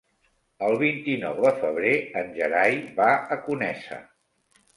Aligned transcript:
El 0.67 0.77
vint-i-nou 0.83 1.37
de 1.47 1.51
febrer 1.63 1.91
en 2.23 2.33
Gerai 2.39 2.81
va 2.97 3.11
a 3.37 3.39
Conesa. 3.45 4.01